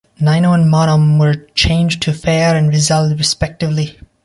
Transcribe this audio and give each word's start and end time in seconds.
Nino 0.19 0.53
and 0.53 0.65
Mauanan 0.73 1.19
were 1.19 1.45
changed 1.53 2.01
to 2.01 2.11
Faire 2.11 2.55
and 2.57 2.69
Rizal 2.69 3.13
respectively. 3.15 3.99